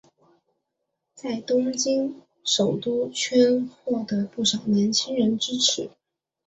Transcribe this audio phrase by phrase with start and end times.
[1.13, 5.91] 在东京首都圈获得不少年轻人支持。